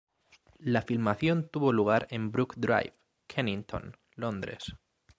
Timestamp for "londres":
4.15-4.75